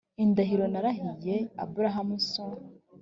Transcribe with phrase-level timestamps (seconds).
[0.23, 2.45] indahiro narahiye aburahamu so